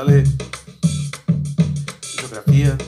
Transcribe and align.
Ale. 0.00 0.24
Geografia. 2.02 2.78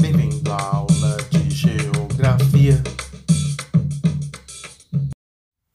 Bem-vindo 0.00 0.52
à 0.52 0.76
aula 0.76 1.16
de 1.28 1.50
Geografia. 1.50 2.74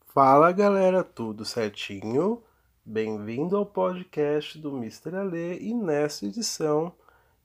Fala 0.06 0.54
galera, 0.54 1.04
tudo 1.04 1.44
certinho? 1.44 2.42
Bem-vindo 2.86 3.58
ao 3.58 3.66
podcast 3.66 4.58
do 4.58 4.78
Mr. 4.78 5.18
Ale 5.18 5.58
e 5.60 5.74
nesta 5.74 6.26
edição 6.26 6.94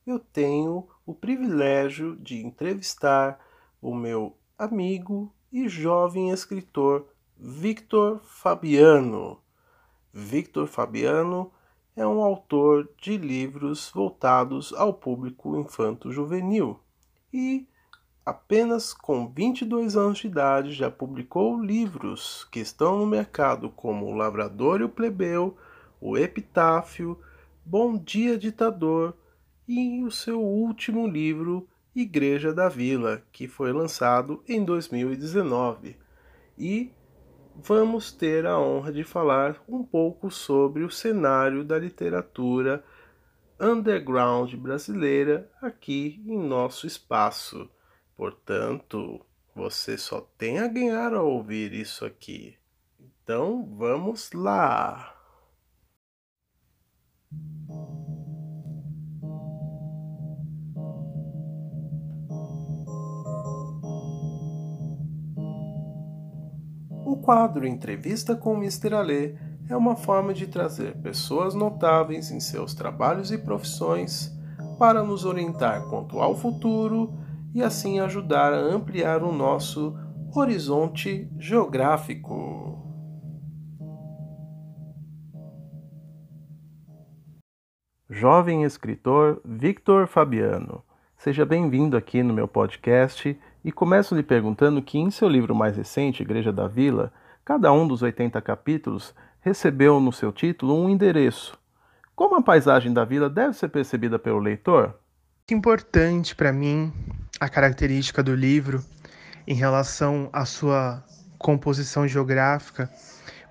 eu 0.07 0.20
tenho 0.20 0.86
o 1.04 1.12
privilégio 1.12 2.14
de 2.18 2.36
entrevistar 2.36 3.41
o 3.82 3.93
meu 3.93 4.36
amigo 4.57 5.35
e 5.52 5.68
jovem 5.68 6.30
escritor 6.30 7.04
Victor 7.36 8.21
Fabiano. 8.22 9.41
Victor 10.14 10.68
Fabiano 10.68 11.50
é 11.96 12.07
um 12.07 12.23
autor 12.23 12.89
de 13.00 13.17
livros 13.17 13.91
voltados 13.93 14.73
ao 14.75 14.93
público 14.93 15.59
infanto-juvenil 15.59 16.79
e, 17.32 17.67
apenas 18.25 18.93
com 18.93 19.27
22 19.27 19.96
anos 19.96 20.19
de 20.19 20.27
idade, 20.27 20.72
já 20.72 20.91
publicou 20.91 21.59
livros 21.59 22.46
que 22.53 22.61
estão 22.61 22.99
no 22.99 23.07
mercado 23.07 23.71
como 23.71 24.05
O 24.05 24.14
Lavrador 24.14 24.82
e 24.82 24.85
o 24.85 24.91
Plebeu, 24.91 25.57
O 25.99 26.19
Epitáfio, 26.19 27.19
Bom 27.64 27.97
Dia 27.97 28.36
Ditador 28.36 29.14
e 29.67 30.05
o 30.05 30.11
seu 30.11 30.41
último 30.41 31.08
livro, 31.08 31.67
Igreja 31.94 32.53
da 32.53 32.69
Vila, 32.69 33.22
que 33.33 33.48
foi 33.48 33.72
lançado 33.72 34.42
em 34.47 34.62
2019. 34.62 35.97
E 36.58 36.91
vamos 37.62 38.12
ter 38.12 38.46
a 38.46 38.58
honra 38.58 38.92
de 38.92 39.02
falar 39.02 39.60
um 39.68 39.82
pouco 39.82 40.30
sobre 40.30 40.84
o 40.84 40.90
cenário 40.90 41.64
da 41.64 41.78
literatura 41.78 42.84
underground 43.58 44.54
brasileira 44.54 45.50
aqui 45.60 46.22
em 46.26 46.38
nosso 46.38 46.86
espaço. 46.86 47.68
Portanto, 48.16 49.24
você 49.54 49.96
só 49.96 50.20
tem 50.36 50.58
a 50.58 50.68
ganhar 50.68 51.14
ao 51.14 51.26
ouvir 51.26 51.72
isso 51.72 52.04
aqui. 52.04 52.56
Então, 53.00 53.66
vamos 53.76 54.30
lá! 54.32 55.16
Quadro 67.27 67.66
Entrevista 67.66 68.36
com 68.36 68.55
Mr. 68.55 68.94
Alê 68.94 69.34
é 69.69 69.77
uma 69.77 69.96
forma 69.96 70.32
de 70.32 70.46
trazer 70.46 70.96
pessoas 70.98 71.55
notáveis 71.55 72.30
em 72.30 72.38
seus 72.38 72.72
trabalhos 72.72 73.32
e 73.32 73.38
profissões 73.38 74.32
para 74.78 75.02
nos 75.02 75.24
orientar 75.24 75.88
quanto 75.88 76.20
ao 76.20 76.36
futuro 76.36 77.19
e 77.52 77.64
assim 77.64 77.98
ajudar 77.98 78.54
a 78.54 78.60
ampliar 78.60 79.24
o 79.24 79.32
nosso 79.32 79.98
horizonte 80.36 81.28
geográfico. 81.36 82.80
Jovem 88.08 88.62
escritor 88.62 89.41
Victor 89.44 90.06
Fabiano, 90.06 90.80
seja 91.16 91.44
bem-vindo 91.44 91.97
aqui 91.97 92.22
no 92.22 92.32
meu 92.32 92.47
podcast 92.47 93.36
e 93.67 93.72
começo 93.72 94.14
lhe 94.14 94.22
perguntando 94.22 94.81
que 94.81 94.97
em 94.97 95.11
seu 95.11 95.28
livro 95.28 95.53
mais 95.53 95.77
recente, 95.77 96.22
Igreja 96.22 96.53
da 96.53 96.69
Vila, 96.69 97.12
cada 97.45 97.72
um 97.72 97.89
dos 97.89 98.00
80 98.00 98.41
capítulos 98.41 99.12
recebeu 99.41 99.99
no 99.99 100.12
seu 100.12 100.31
título 100.31 100.81
um 100.81 100.88
endereço. 100.88 101.59
Como 102.15 102.37
a 102.37 102.43
paisagem 102.43 102.93
da 102.93 103.05
vila 103.05 103.28
deve 103.28 103.55
ser 103.55 103.69
percebida 103.69 104.21
pelo 104.21 104.38
leitor? 104.38 104.94
Importante 105.50 106.32
para 106.37 106.53
mim 106.53 106.93
a 107.41 107.49
característica 107.49 108.22
do 108.22 108.37
livro 108.37 108.84
em 109.49 109.55
relação 109.55 110.31
à 110.32 110.44
sua 110.44 111.03
composição 111.37 112.06
geográfica, 112.06 112.88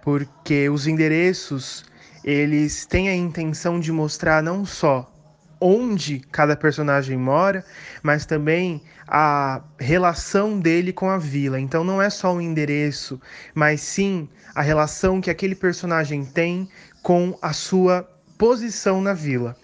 porque 0.02 0.70
os 0.70 0.88
endereços 0.88 1.84
eles 2.24 2.86
têm 2.86 3.10
a 3.10 3.16
intenção 3.16 3.82
de 3.82 3.92
mostrar 3.92 4.42
não 4.42 4.66
só 4.66 5.12
onde 5.66 6.20
cada 6.32 6.56
personagem 6.56 7.18
mora, 7.18 7.66
mas 8.04 8.24
também 8.24 8.84
a 9.08 9.64
relação 9.80 10.60
dele 10.60 10.94
com 10.94 11.10
a 11.10 11.18
vila. 11.18 11.60
Então 11.60 11.84
não 11.84 12.00
é 12.00 12.08
só 12.08 12.36
o 12.36 12.40
endereço, 12.40 13.20
mas 13.56 13.82
sim 13.82 14.30
a 14.54 14.62
relação 14.62 15.20
que 15.20 15.32
aquele 15.32 15.56
personagem 15.56 16.24
tem 16.24 16.70
com 17.02 17.36
a 17.42 17.52
sua 17.52 18.08
posição 18.38 19.02
na 19.02 19.14
vila. 19.14 19.58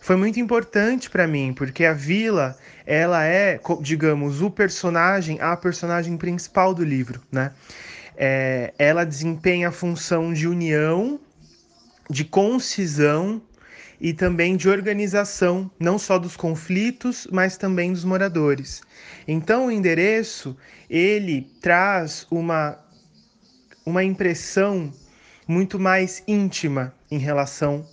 Foi 0.00 0.16
muito 0.16 0.40
importante 0.40 1.08
para 1.08 1.28
mim, 1.28 1.52
porque 1.52 1.84
a 1.84 1.92
vila, 1.92 2.56
ela 2.84 3.24
é, 3.24 3.60
digamos, 3.80 4.42
o 4.42 4.50
personagem, 4.50 5.40
a 5.40 5.56
personagem 5.56 6.16
principal 6.16 6.74
do 6.74 6.82
livro, 6.82 7.20
né? 7.30 7.52
É, 8.16 8.74
ela 8.78 9.04
desempenha 9.04 9.68
a 9.68 9.72
função 9.72 10.32
de 10.32 10.48
união, 10.48 11.20
de 12.08 12.24
concisão 12.24 13.42
e 14.00 14.12
também 14.12 14.56
de 14.56 14.68
organização, 14.68 15.70
não 15.78 15.98
só 15.98 16.18
dos 16.18 16.36
conflitos, 16.36 17.26
mas 17.30 17.56
também 17.56 17.92
dos 17.92 18.04
moradores. 18.04 18.82
Então 19.26 19.66
o 19.66 19.70
endereço, 19.70 20.56
ele 20.88 21.50
traz 21.60 22.26
uma 22.30 22.78
uma 23.84 24.02
impressão 24.02 24.92
muito 25.46 25.78
mais 25.78 26.22
íntima 26.26 26.92
em 27.08 27.18
relação 27.18 27.88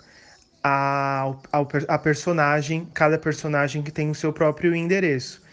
ao, 0.63 1.41
ao, 1.51 1.67
a 1.87 1.97
personagem, 1.99 2.87
cada 2.93 3.17
personagem 3.19 3.83
que 3.83 3.91
tem 3.91 4.09
o 4.09 4.15
seu 4.15 4.33
próprio 4.33 4.75
endereço. 4.75 5.43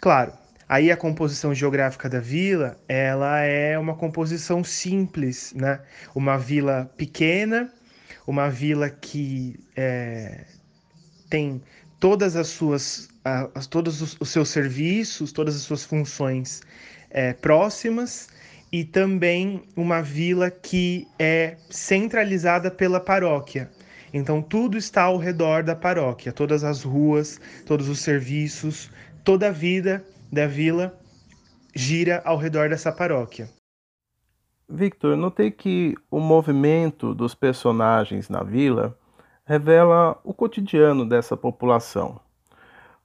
Claro, 0.00 0.32
aí 0.68 0.90
a 0.90 0.96
composição 0.96 1.54
geográfica 1.54 2.08
da 2.08 2.18
vila, 2.18 2.76
ela 2.88 3.38
é 3.40 3.78
uma 3.78 3.94
composição 3.94 4.64
simples, 4.64 5.52
né? 5.54 5.80
Uma 6.12 6.36
vila 6.36 6.90
pequena, 6.96 7.72
uma 8.26 8.48
vila 8.48 8.88
que 8.88 9.58
é, 9.76 10.44
tem 11.28 11.62
todas 11.98 12.36
as 12.36 12.48
suas, 12.48 13.08
uh, 13.26 13.68
todos 13.68 14.02
os, 14.02 14.16
os, 14.20 14.28
seus 14.28 14.48
serviços, 14.48 15.32
todas 15.32 15.56
as 15.56 15.62
suas 15.62 15.84
funções 15.84 16.62
é, 17.10 17.32
próximas 17.32 18.28
e 18.70 18.84
também 18.84 19.62
uma 19.76 20.02
vila 20.02 20.50
que 20.50 21.06
é 21.18 21.56
centralizada 21.70 22.70
pela 22.70 22.98
paróquia. 22.98 23.70
Então 24.12 24.42
tudo 24.42 24.76
está 24.76 25.02
ao 25.02 25.16
redor 25.16 25.62
da 25.62 25.74
paróquia, 25.74 26.32
todas 26.32 26.64
as 26.64 26.82
ruas, 26.82 27.40
todos 27.66 27.88
os 27.88 28.00
serviços, 28.00 28.90
toda 29.24 29.48
a 29.48 29.52
vida 29.52 30.04
da 30.30 30.46
vila 30.46 30.98
gira 31.74 32.20
ao 32.24 32.36
redor 32.36 32.68
dessa 32.68 32.92
paróquia. 32.92 33.48
Victor, 34.68 35.16
notei 35.16 35.50
que 35.50 35.96
o 36.10 36.18
movimento 36.18 37.14
dos 37.14 37.34
personagens 37.34 38.28
na 38.28 38.42
vila 38.42 38.96
revela 39.44 40.18
o 40.24 40.32
cotidiano 40.32 41.06
dessa 41.06 41.36
população. 41.36 42.20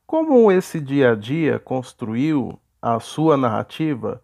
Como 0.05 0.51
esse 0.51 0.79
dia 0.79 1.11
a 1.11 1.15
dia 1.15 1.59
construiu 1.59 2.57
a 2.81 2.99
sua 2.99 3.35
narrativa 3.35 4.21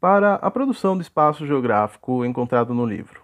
para 0.00 0.34
a 0.34 0.50
produção 0.50 0.96
do 0.96 1.00
espaço 1.00 1.46
geográfico 1.46 2.24
encontrado 2.24 2.74
no 2.74 2.84
livro? 2.84 3.22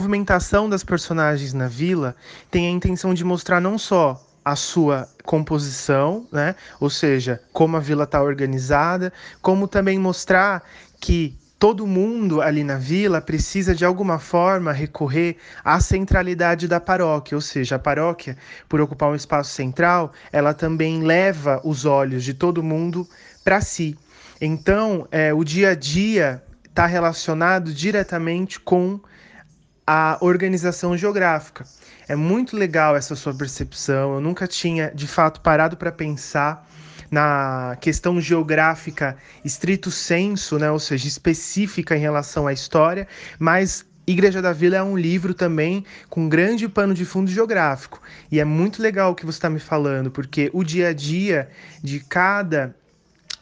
A 0.00 0.02
movimentação 0.02 0.68
das 0.68 0.84
personagens 0.84 1.54
na 1.54 1.68
vila 1.68 2.14
tem 2.50 2.66
a 2.66 2.70
intenção 2.70 3.14
de 3.14 3.24
mostrar 3.24 3.60
não 3.60 3.78
só 3.78 4.20
a 4.44 4.56
sua 4.56 5.08
composição, 5.24 6.26
né? 6.32 6.54
Ou 6.80 6.90
seja, 6.90 7.42
como 7.52 7.76
a 7.76 7.80
vila 7.80 8.04
está 8.04 8.22
organizada, 8.22 9.12
como 9.40 9.68
também 9.68 9.98
mostrar 9.98 10.62
que 11.00 11.38
todo 11.60 11.86
mundo 11.86 12.40
ali 12.40 12.64
na 12.64 12.78
vila 12.78 13.20
precisa 13.20 13.74
de 13.74 13.84
alguma 13.84 14.18
forma 14.18 14.72
recorrer 14.72 15.36
à 15.62 15.78
centralidade 15.78 16.66
da 16.66 16.80
paróquia, 16.80 17.36
ou 17.36 17.42
seja, 17.42 17.76
a 17.76 17.78
paróquia, 17.78 18.34
por 18.66 18.80
ocupar 18.80 19.10
um 19.10 19.14
espaço 19.14 19.52
central, 19.52 20.10
ela 20.32 20.54
também 20.54 21.02
leva 21.02 21.60
os 21.62 21.84
olhos 21.84 22.24
de 22.24 22.32
todo 22.32 22.62
mundo 22.62 23.06
para 23.44 23.60
si. 23.60 23.94
Então, 24.40 25.06
é, 25.10 25.34
o 25.34 25.44
dia 25.44 25.72
a 25.72 25.74
dia 25.74 26.42
está 26.64 26.86
relacionado 26.86 27.74
diretamente 27.74 28.58
com 28.58 28.98
a 29.86 30.16
organização 30.22 30.96
geográfica. 30.96 31.66
É 32.08 32.16
muito 32.16 32.56
legal 32.56 32.96
essa 32.96 33.14
sua 33.14 33.34
percepção. 33.34 34.14
Eu 34.14 34.20
nunca 34.20 34.46
tinha, 34.46 34.90
de 34.94 35.06
fato, 35.06 35.42
parado 35.42 35.76
para 35.76 35.92
pensar 35.92 36.66
na 37.10 37.76
questão 37.80 38.20
geográfica 38.20 39.16
estrito 39.44 39.90
senso, 39.90 40.58
né, 40.58 40.70
ou 40.70 40.78
seja, 40.78 41.08
específica 41.08 41.96
em 41.96 42.00
relação 42.00 42.46
à 42.46 42.52
história, 42.52 43.08
mas 43.38 43.84
Igreja 44.06 44.42
da 44.42 44.52
Vila 44.52 44.76
é 44.76 44.82
um 44.82 44.96
livro 44.96 45.32
também 45.32 45.84
com 46.08 46.28
grande 46.28 46.68
pano 46.68 46.92
de 46.92 47.04
fundo 47.04 47.30
geográfico. 47.30 48.02
E 48.30 48.40
é 48.40 48.44
muito 48.44 48.82
legal 48.82 49.12
o 49.12 49.14
que 49.14 49.24
você 49.24 49.38
está 49.38 49.48
me 49.48 49.60
falando, 49.60 50.10
porque 50.10 50.50
o 50.52 50.64
dia 50.64 50.88
a 50.88 50.92
dia 50.92 51.48
de 51.82 52.00
cada 52.00 52.74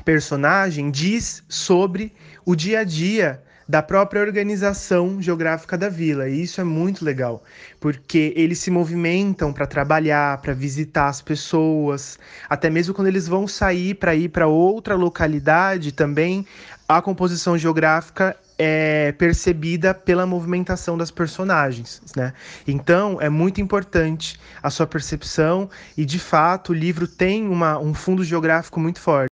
personagem 0.04 0.90
diz 0.90 1.42
sobre 1.48 2.12
o 2.44 2.54
dia 2.54 2.80
a 2.80 2.84
dia 2.84 3.42
da 3.68 3.82
própria 3.82 4.22
organização 4.22 5.20
geográfica 5.20 5.76
da 5.76 5.90
vila. 5.90 6.28
E 6.28 6.42
isso 6.42 6.60
é 6.60 6.64
muito 6.64 7.04
legal, 7.04 7.44
porque 7.78 8.32
eles 8.34 8.58
se 8.58 8.70
movimentam 8.70 9.52
para 9.52 9.66
trabalhar, 9.66 10.38
para 10.38 10.54
visitar 10.54 11.08
as 11.08 11.20
pessoas, 11.20 12.18
até 12.48 12.70
mesmo 12.70 12.94
quando 12.94 13.08
eles 13.08 13.28
vão 13.28 13.46
sair 13.46 13.94
para 13.94 14.14
ir 14.14 14.30
para 14.30 14.46
outra 14.46 14.94
localidade 14.94 15.92
também, 15.92 16.46
a 16.88 17.02
composição 17.02 17.58
geográfica 17.58 18.34
é 18.58 19.12
percebida 19.12 19.94
pela 19.94 20.26
movimentação 20.26 20.98
das 20.98 21.10
personagens, 21.10 22.00
né? 22.16 22.32
Então 22.66 23.18
é 23.20 23.28
muito 23.28 23.60
importante 23.60 24.40
a 24.62 24.70
sua 24.70 24.86
percepção 24.86 25.68
e 25.96 26.04
de 26.04 26.18
fato 26.18 26.70
o 26.70 26.74
livro 26.74 27.06
tem 27.06 27.46
uma, 27.46 27.78
um 27.78 27.94
fundo 27.94 28.24
geográfico 28.24 28.80
muito 28.80 29.00
forte. 29.00 29.27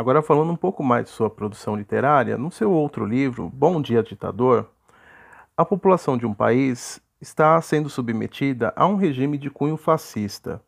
Agora 0.00 0.22
falando 0.22 0.50
um 0.50 0.56
pouco 0.56 0.82
mais 0.82 1.04
de 1.04 1.10
sua 1.10 1.28
produção 1.28 1.76
literária, 1.76 2.38
no 2.38 2.50
seu 2.50 2.72
outro 2.72 3.04
livro, 3.04 3.50
Bom 3.50 3.82
Dia 3.82 4.02
Ditador, 4.02 4.66
a 5.54 5.62
população 5.62 6.16
de 6.16 6.24
um 6.24 6.32
país 6.32 6.98
está 7.20 7.60
sendo 7.60 7.90
submetida 7.90 8.72
a 8.74 8.86
um 8.86 8.96
regime 8.96 9.36
de 9.36 9.50
cunho 9.50 9.76
fascista. 9.76 10.58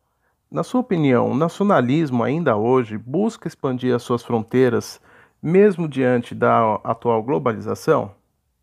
Na 0.51 0.61
sua 0.61 0.81
opinião, 0.81 1.31
o 1.31 1.35
nacionalismo 1.35 2.21
ainda 2.21 2.55
hoje 2.55 2.95
busca 2.95 3.47
expandir 3.47 3.95
as 3.95 4.03
suas 4.03 4.21
fronteiras 4.21 5.01
mesmo 5.41 5.87
diante 5.89 6.35
da 6.35 6.75
atual 6.83 7.23
globalização? 7.23 8.13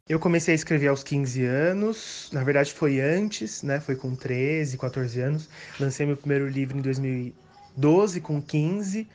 Eu 0.08 0.20
comecei 0.20 0.54
a 0.54 0.54
escrever 0.54 0.86
aos 0.86 1.02
15 1.02 1.44
anos, 1.46 2.30
na 2.32 2.44
verdade 2.44 2.72
foi 2.72 3.00
antes, 3.00 3.64
né? 3.64 3.80
Foi 3.80 3.96
com 3.96 4.14
13, 4.14 4.78
14 4.78 5.20
anos. 5.20 5.48
Lancei 5.80 6.06
meu 6.06 6.16
primeiro 6.16 6.48
livro 6.48 6.78
em 6.78 6.80
2012, 6.80 8.20
com 8.20 8.40
15 8.40 9.08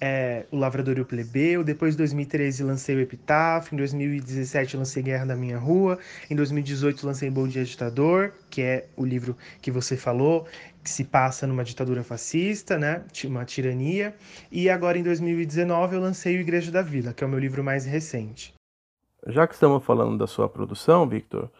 é, 0.00 0.44
O 0.50 0.56
Lavrador 0.56 0.98
e 0.98 1.00
o 1.00 1.04
Plebeu. 1.04 1.64
Depois, 1.64 1.94
em 1.94 1.98
2013, 1.98 2.62
lancei 2.62 2.96
o 2.96 3.00
Epitáfio. 3.00 3.74
Em 3.74 3.78
2017, 3.78 4.76
lancei 4.76 5.02
Guerra 5.02 5.26
da 5.26 5.36
Minha 5.36 5.58
Rua. 5.58 5.98
Em 6.30 6.36
2018, 6.36 7.06
lancei 7.06 7.30
Bom 7.30 7.46
Dia 7.48 7.64
Ditador, 7.64 8.32
que 8.50 8.62
é 8.62 8.88
o 8.96 9.04
livro 9.04 9.36
que 9.60 9.70
você 9.70 9.96
falou, 9.96 10.46
que 10.82 10.90
se 10.90 11.04
passa 11.04 11.46
numa 11.46 11.64
ditadura 11.64 12.02
fascista, 12.02 12.78
né? 12.78 13.04
Uma 13.24 13.44
tirania. 13.44 14.14
E 14.50 14.68
agora, 14.68 14.98
em 14.98 15.02
2019, 15.02 15.96
eu 15.96 16.00
lancei 16.00 16.36
o 16.36 16.40
Igreja 16.40 16.70
da 16.70 16.82
Vila, 16.82 17.12
que 17.12 17.24
é 17.24 17.26
o 17.26 17.30
meu 17.30 17.38
livro 17.38 17.64
mais 17.64 17.84
recente. 17.84 18.54
Já 19.26 19.46
que 19.46 19.54
estamos 19.54 19.84
falando 19.84 20.16
da 20.16 20.26
sua 20.26 20.48
produção, 20.48 21.08
Victor, 21.08 21.50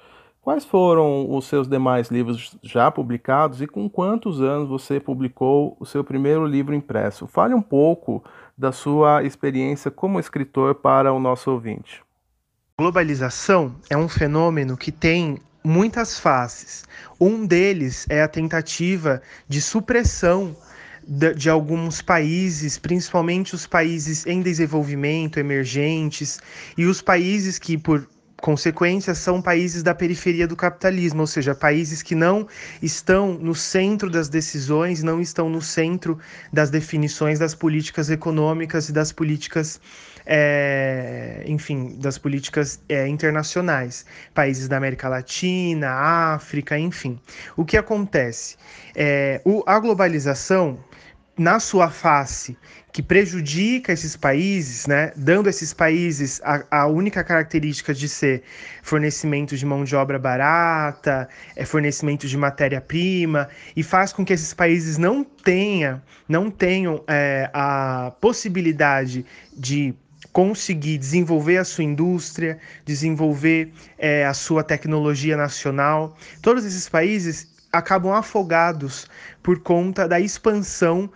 Quais 0.46 0.64
foram 0.64 1.28
os 1.34 1.46
seus 1.46 1.66
demais 1.66 2.06
livros 2.06 2.56
já 2.62 2.88
publicados 2.88 3.60
e 3.60 3.66
com 3.66 3.90
quantos 3.90 4.40
anos 4.40 4.69
você 4.69 5.00
publicou 5.00 5.76
o 5.81 5.84
seu 5.84 6.04
primeiro 6.04 6.46
livro 6.46 6.72
impresso? 6.72 7.26
Fale 7.26 7.52
um 7.52 7.60
pouco 7.60 8.22
da 8.56 8.70
sua 8.70 9.25
experiência 9.25 9.90
como 9.90 10.20
escritor 10.20 10.76
para 10.76 11.12
o 11.12 11.19
nosso 11.19 11.50
ouvinte. 11.50 12.00
Globalização 12.78 13.75
é 13.90 13.96
um 13.96 14.08
fenômeno 14.08 14.76
que 14.76 14.93
tem 14.93 15.40
muitas 15.64 16.20
faces. 16.20 16.84
Um 17.20 17.44
deles 17.44 18.06
é 18.08 18.22
a 18.22 18.28
tentativa 18.28 19.20
de 19.49 19.60
supressão 19.60 20.56
de, 21.04 21.50
alguns 21.50 22.00
países, 22.00 22.78
principalmente 22.78 23.52
os 23.52 23.66
países 23.66 24.25
em 24.25 24.40
desenvolvimento, 24.42 25.40
emergentes, 25.40 26.38
e 26.78 26.87
os 26.87 27.02
países 27.02 27.58
que, 27.58 27.76
por 27.76 28.06
consequências 28.46 29.19
são 29.19 29.43
países 29.43 29.82
da 29.82 29.93
periferia 29.93 30.46
do 30.46 30.54
capitalismo, 30.54 31.22
ou 31.22 31.26
seja, 31.26 31.52
países 31.52 32.00
que 32.00 32.14
não 32.14 32.46
estão 32.81 33.34
no 33.34 33.56
centro 33.56 34.08
das 34.08 34.28
decisões, 34.28 35.02
não 35.02 35.20
estão 35.20 35.50
no 35.50 35.60
centro 35.60 36.16
das 36.52 36.70
definições 36.70 37.40
das 37.40 37.56
políticas 37.56 38.08
econômicas 38.08 38.88
e 38.88 38.93
das 38.93 39.10
políticas, 39.10 39.81
é, 40.25 41.43
enfim, 41.44 41.96
das 41.98 42.19
políticas 42.19 42.78
é, 42.88 43.08
internacionais. 43.08 44.06
Países 44.32 44.69
da 44.69 44.76
América 44.76 45.08
Latina, 45.08 45.88
África, 46.37 46.78
enfim. 46.78 47.19
O 47.56 47.64
que 47.64 47.76
acontece? 47.76 48.54
É, 48.94 49.40
o, 49.44 49.64
a 49.66 49.76
globalização 49.81 50.78
na 51.38 51.60
sua 51.60 51.90
face 51.90 52.56
que 52.92 53.02
prejudica 53.02 53.92
esses 53.92 54.16
países, 54.16 54.86
né, 54.86 55.12
dando 55.14 55.48
a 55.48 55.50
esses 55.50 55.74
países 55.74 56.40
a, 56.42 56.64
a, 56.70 56.86
única 56.86 57.22
característica 57.22 57.92
de 57.92 58.08
ser 58.08 58.42
fornecimento 58.82 59.54
de 59.54 59.66
mão 59.66 59.84
de 59.84 59.94
obra 59.94 60.18
barata, 60.18 61.28
é 61.54 61.66
fornecimento 61.66 62.26
de 62.26 62.38
matéria-prima, 62.38 63.50
e 63.76 63.82
faz 63.82 64.14
com 64.14 64.24
que 64.24 64.32
esses 64.32 64.54
países 64.54 64.96
não, 64.96 65.22
tenha, 65.22 66.02
não 66.26 66.50
tenham 66.50 67.04
é, 67.06 67.50
a 67.52 68.14
possibilidade 68.18 69.26
de 69.54 69.94
conseguir 70.32 70.96
desenvolver 70.96 71.58
a 71.58 71.64
sua 71.64 71.84
indústria, 71.84 72.58
desenvolver 72.86 73.72
é, 73.98 74.24
a 74.24 74.32
sua 74.32 74.64
tecnologia 74.64 75.36
nacional. 75.36 76.16
Todos 76.40 76.64
esses 76.64 76.88
países 76.88 77.55
acabam 77.72 78.12
afogados 78.12 79.06
por 79.42 79.60
conta 79.60 80.08
da 80.08 80.20
expansão 80.20 81.10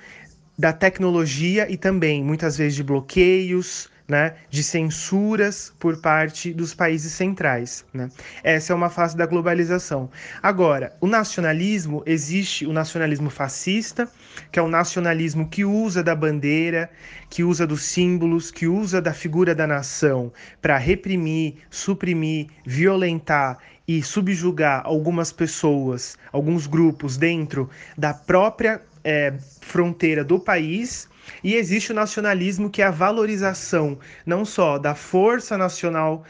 da 0.59 0.73
tecnologia 0.73 1.71
e 1.71 1.77
também 1.77 2.23
muitas 2.23 2.59
vezes 2.59 2.75
de 2.75 2.83
bloqueios, 2.83 3.89
né, 4.11 4.35
de 4.51 4.65
censuras 4.65 5.73
por 5.79 6.01
parte 6.01 6.53
dos 6.53 6.75
países 6.75 7.13
centrais. 7.13 7.85
Né? 7.95 8.11
Essa 8.43 8.73
é 8.73 8.77
uma 8.77 8.91
fase 8.91 9.17
da 9.17 9.25
globalização. 9.25 10.11
Agora, 10.43 10.93
o 11.01 11.07
nacionalismo, 11.07 12.03
existe 12.05 12.67
o 12.67 12.73
nacionalismo 12.73 13.31
fascista, 13.31 14.11
que 14.51 14.59
é 14.59 14.63
o 14.63 14.67
nacionalismo 14.67 15.49
que 15.49 15.65
usa 15.65 16.03
da 16.03 16.17
bandeira, 16.17 16.91
que 17.31 17.45
usa 17.45 17.65
dos 17.65 17.85
símbolos, 17.85 18.51
que 18.51 18.67
usa 18.67 19.01
da 19.01 19.15
figura 19.15 19.55
da 19.55 19.65
nação 19.65 20.33
para 20.61 20.77
reprimir, 20.77 21.59
suprimir, 21.71 22.49
violentar 22.67 23.59
e 23.87 24.03
subjugar 24.03 24.83
algumas 24.85 25.31
pessoas, 25.31 26.19
alguns 26.33 26.67
grupos 26.67 27.17
dentro 27.17 27.71
da 27.97 28.13
própria 28.13 28.83
é, 29.05 29.35
fronteira 29.61 30.25
do 30.25 30.41
país 30.41 31.09
e 31.43 31.55
existe 31.55 31.93
o 31.93 31.95
nacionalismo 31.95 32.71
que 32.71 32.83
é 32.83 32.87
a 32.87 32.91
valorização 32.91 33.99
não 34.25 34.45
só 34.45 34.79
da 34.79 34.95
força 34.95 35.57
nacional 35.57 36.25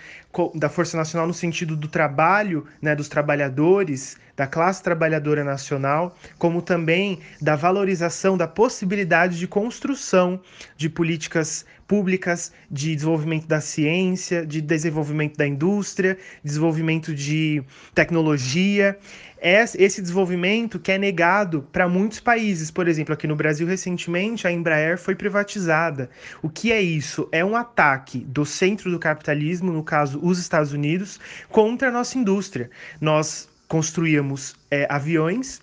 da 0.54 0.68
força 0.68 0.96
nacional 0.96 1.26
no 1.26 1.34
sentido 1.34 1.76
do 1.76 1.88
trabalho, 1.88 2.64
né, 2.80 2.94
dos 2.94 3.08
trabalhadores, 3.08 4.16
da 4.36 4.46
classe 4.46 4.82
trabalhadora 4.82 5.42
nacional, 5.42 6.16
como 6.38 6.62
também 6.62 7.18
da 7.40 7.56
valorização 7.56 8.38
da 8.38 8.46
possibilidade 8.46 9.38
de 9.38 9.48
construção 9.48 10.40
de 10.76 10.88
políticas 10.88 11.66
públicas 11.86 12.52
de 12.70 12.94
desenvolvimento 12.94 13.48
da 13.48 13.60
ciência, 13.60 14.46
de 14.46 14.60
desenvolvimento 14.60 15.36
da 15.36 15.46
indústria, 15.46 16.16
desenvolvimento 16.44 17.12
de 17.12 17.64
tecnologia 17.92 18.96
esse 19.42 20.02
desenvolvimento 20.02 20.78
que 20.78 20.92
é 20.92 20.98
negado 20.98 21.66
para 21.72 21.88
muitos 21.88 22.20
países. 22.20 22.70
Por 22.70 22.86
exemplo, 22.86 23.14
aqui 23.14 23.26
no 23.26 23.36
Brasil, 23.36 23.66
recentemente, 23.66 24.46
a 24.46 24.52
Embraer 24.52 24.98
foi 24.98 25.14
privatizada. 25.14 26.10
O 26.42 26.48
que 26.48 26.72
é 26.72 26.80
isso? 26.80 27.28
É 27.32 27.44
um 27.44 27.56
ataque 27.56 28.18
do 28.20 28.44
centro 28.44 28.90
do 28.90 28.98
capitalismo, 28.98 29.72
no 29.72 29.82
caso, 29.82 30.20
os 30.22 30.38
Estados 30.38 30.72
Unidos, 30.72 31.18
contra 31.48 31.88
a 31.88 31.92
nossa 31.92 32.18
indústria. 32.18 32.70
Nós 33.00 33.48
construíamos 33.66 34.54
é, 34.70 34.86
aviões 34.90 35.60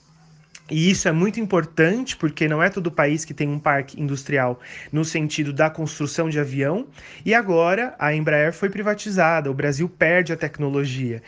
e 0.69 0.89
isso 0.89 1.07
é 1.07 1.11
muito 1.13 1.39
importante 1.39 2.17
porque 2.17 2.47
não 2.47 2.61
é 2.61 2.69
todo 2.69 2.91
país 2.91 3.23
que 3.23 3.33
tem 3.33 3.47
um 3.47 3.59
parque 3.59 4.01
industrial 4.01 4.59
no 4.91 5.05
sentido 5.05 5.53
da 5.53 5.69
construção 5.69 6.29
de 6.29 6.39
avião. 6.39 6.87
E 7.25 7.33
agora 7.33 7.95
a 7.97 8.13
Embraer 8.13 8.51
foi 8.51 8.69
privatizada, 8.69 9.49
o 9.49 9.53
Brasil 9.53 9.87
perde 9.87 10.33
a 10.33 10.37
tecnologia. 10.37 11.23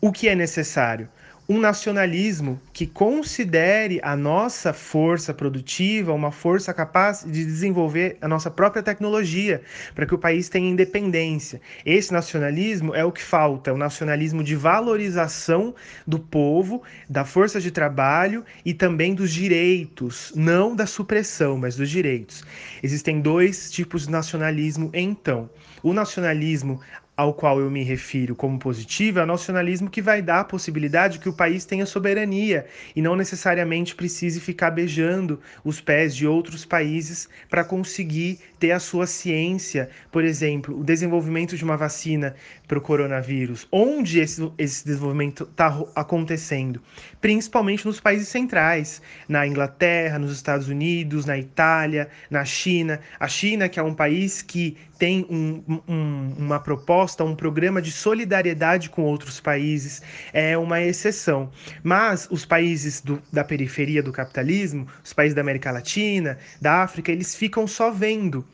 O 0.00 0.10
que 0.10 0.28
é 0.28 0.34
necessário? 0.34 1.08
Um 1.50 1.58
nacionalismo 1.58 2.60
que 2.72 2.86
considere 2.86 3.98
a 4.04 4.14
nossa 4.14 4.72
força 4.72 5.34
produtiva 5.34 6.12
uma 6.12 6.30
força 6.30 6.72
capaz 6.72 7.24
de 7.24 7.44
desenvolver 7.44 8.16
a 8.20 8.28
nossa 8.28 8.48
própria 8.48 8.84
tecnologia, 8.84 9.60
para 9.92 10.06
que 10.06 10.14
o 10.14 10.18
país 10.18 10.48
tenha 10.48 10.70
independência. 10.70 11.60
Esse 11.84 12.12
nacionalismo 12.12 12.94
é 12.94 13.04
o 13.04 13.10
que 13.10 13.20
falta, 13.20 13.74
o 13.74 13.76
nacionalismo 13.76 14.44
de 14.44 14.54
valorização 14.54 15.74
do 16.06 16.20
povo, 16.20 16.84
da 17.08 17.24
força 17.24 17.60
de 17.60 17.72
trabalho 17.72 18.44
e 18.64 18.72
também 18.72 19.12
dos 19.12 19.32
direitos, 19.32 20.32
não 20.36 20.76
da 20.76 20.86
supressão, 20.86 21.58
mas 21.58 21.74
dos 21.74 21.90
direitos. 21.90 22.44
Existem 22.80 23.20
dois 23.20 23.72
tipos 23.72 24.06
de 24.06 24.12
nacionalismo, 24.12 24.88
então. 24.94 25.50
O 25.82 25.94
nacionalismo 25.94 26.78
ao 27.16 27.32
qual 27.32 27.58
eu 27.58 27.70
me 27.70 27.82
refiro 27.82 28.34
como 28.34 28.58
positivo 28.58 29.18
é 29.18 29.22
o 29.22 29.26
nacionalismo 29.26 29.88
que 29.90 30.02
vai 30.02 30.20
dar 30.20 30.40
a 30.40 30.44
possibilidade 30.44 31.18
que 31.18 31.28
o 31.28 31.32
país 31.32 31.64
tenha 31.64 31.86
soberania 31.86 32.66
e 32.94 33.00
não 33.00 33.16
necessariamente 33.16 33.94
precise 33.94 34.40
ficar 34.40 34.70
beijando 34.70 35.40
os 35.64 35.80
pés 35.80 36.14
de 36.14 36.26
outros 36.26 36.64
países 36.64 37.28
para 37.48 37.64
conseguir 37.64 38.40
ter 38.60 38.72
a 38.72 38.78
sua 38.78 39.06
ciência, 39.06 39.88
por 40.12 40.22
exemplo, 40.22 40.78
o 40.78 40.84
desenvolvimento 40.84 41.56
de 41.56 41.64
uma 41.64 41.78
vacina 41.78 42.34
para 42.68 42.78
o 42.78 42.80
coronavírus. 42.80 43.66
Onde 43.72 44.20
esse, 44.20 44.52
esse 44.58 44.84
desenvolvimento 44.84 45.44
está 45.44 45.82
acontecendo? 45.96 46.80
Principalmente 47.22 47.86
nos 47.86 47.98
países 47.98 48.28
centrais, 48.28 49.00
na 49.26 49.46
Inglaterra, 49.46 50.18
nos 50.18 50.32
Estados 50.32 50.68
Unidos, 50.68 51.24
na 51.24 51.38
Itália, 51.38 52.08
na 52.30 52.44
China. 52.44 53.00
A 53.18 53.26
China, 53.26 53.66
que 53.68 53.80
é 53.80 53.82
um 53.82 53.94
país 53.94 54.42
que 54.42 54.76
tem 54.98 55.26
um, 55.30 55.80
um, 55.88 56.34
uma 56.36 56.60
proposta 56.60 57.24
um 57.24 57.34
programa 57.34 57.80
de 57.80 57.90
solidariedade 57.90 58.90
com 58.90 59.00
outros 59.00 59.40
países, 59.40 60.02
é 60.30 60.58
uma 60.58 60.82
exceção. 60.82 61.50
Mas 61.82 62.28
os 62.30 62.44
países 62.44 63.00
do, 63.00 63.22
da 63.32 63.42
periferia 63.42 64.02
do 64.02 64.12
capitalismo, 64.12 64.86
os 65.02 65.14
países 65.14 65.34
da 65.34 65.40
América 65.40 65.70
Latina, 65.70 66.36
da 66.60 66.82
África, 66.82 67.10
eles 67.10 67.34
ficam 67.34 67.66
só 67.66 67.90
vendo 67.90 68.44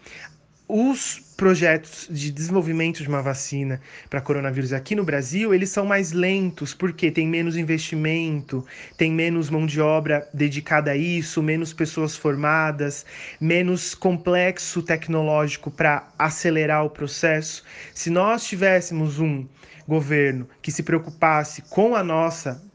os 0.69 1.21
projetos 1.37 2.09
de 2.11 2.33
desenvolvimento 2.33 3.01
de 3.01 3.09
uma 3.09 3.23
vacina 3.23 3.81
para 4.11 4.21
coronavírus 4.21 4.73
aqui 4.73 4.97
no 4.97 5.05
Brasil, 5.05 5.55
eles 5.55 5.71
são 5.71 5.87
mais 5.87 6.11
lentos, 6.11 6.75
porque 6.75 7.11
tem 7.11 7.29
menos 7.29 7.57
investimento, 7.57 8.67
tem 8.97 9.13
menos 9.13 9.49
mão 9.49 9.65
de 9.65 9.81
obra 9.81 10.29
dedicada 10.35 10.91
a 10.91 10.97
isso, 10.97 11.43
menos 11.43 11.73
pessoas 11.73 12.17
formadas, 12.17 13.07
menos 13.41 13.95
complexo 13.95 14.83
tecnológico 14.83 15.71
para 15.71 16.09
acelerar 16.19 16.85
o 16.85 16.91
processo. 16.91 17.63
Se 17.95 18.11
nós 18.11 18.45
tivéssemos 18.45 19.21
um 19.21 19.47
governo 19.87 20.49
que 20.61 20.73
se 20.73 20.83
preocupasse 20.83 21.63
com 21.63 21.95
a 21.95 22.03
nossa 22.03 22.66